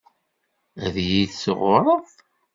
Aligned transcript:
Ad 0.85 0.95
yi-tɣurreḍ. 1.09 2.05